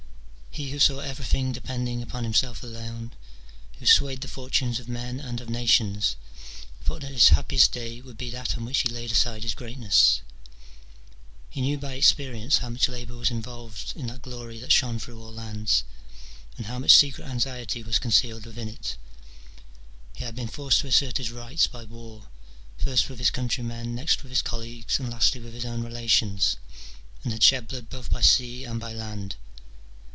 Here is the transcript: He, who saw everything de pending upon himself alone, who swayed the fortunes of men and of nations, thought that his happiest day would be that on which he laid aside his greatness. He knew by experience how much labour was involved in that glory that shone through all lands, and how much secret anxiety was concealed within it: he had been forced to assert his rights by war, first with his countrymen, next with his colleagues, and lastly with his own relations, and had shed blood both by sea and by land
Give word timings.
He, 0.53 0.71
who 0.71 0.79
saw 0.79 0.99
everything 0.99 1.53
de 1.53 1.61
pending 1.61 2.01
upon 2.03 2.25
himself 2.25 2.61
alone, 2.61 3.13
who 3.79 3.85
swayed 3.85 4.19
the 4.19 4.27
fortunes 4.27 4.81
of 4.81 4.89
men 4.89 5.17
and 5.21 5.39
of 5.39 5.49
nations, 5.49 6.17
thought 6.83 7.03
that 7.03 7.11
his 7.13 7.29
happiest 7.29 7.71
day 7.71 8.01
would 8.01 8.17
be 8.17 8.29
that 8.31 8.57
on 8.57 8.65
which 8.65 8.81
he 8.81 8.89
laid 8.89 9.11
aside 9.13 9.43
his 9.43 9.55
greatness. 9.55 10.19
He 11.49 11.61
knew 11.61 11.77
by 11.77 11.93
experience 11.93 12.57
how 12.57 12.67
much 12.67 12.89
labour 12.89 13.15
was 13.15 13.31
involved 13.31 13.93
in 13.95 14.07
that 14.07 14.23
glory 14.23 14.59
that 14.59 14.73
shone 14.73 14.99
through 14.99 15.21
all 15.23 15.31
lands, 15.31 15.85
and 16.57 16.65
how 16.65 16.79
much 16.79 16.91
secret 16.91 17.25
anxiety 17.29 17.81
was 17.81 17.97
concealed 17.97 18.45
within 18.45 18.67
it: 18.67 18.97
he 20.15 20.25
had 20.25 20.35
been 20.35 20.49
forced 20.49 20.81
to 20.81 20.87
assert 20.87 21.17
his 21.17 21.31
rights 21.31 21.65
by 21.67 21.85
war, 21.85 22.27
first 22.77 23.07
with 23.09 23.19
his 23.19 23.31
countrymen, 23.31 23.95
next 23.95 24.21
with 24.21 24.29
his 24.33 24.41
colleagues, 24.41 24.99
and 24.99 25.09
lastly 25.09 25.39
with 25.39 25.53
his 25.53 25.65
own 25.65 25.81
relations, 25.81 26.57
and 27.23 27.31
had 27.31 27.41
shed 27.41 27.69
blood 27.69 27.89
both 27.89 28.09
by 28.09 28.19
sea 28.21 28.65
and 28.65 28.81
by 28.81 28.91
land 28.91 29.37